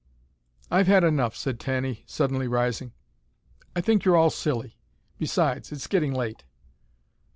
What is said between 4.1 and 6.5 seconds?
all silly. Besides, it's getting late."